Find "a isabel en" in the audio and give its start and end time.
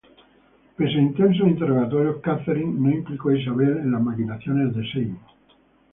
3.29-3.91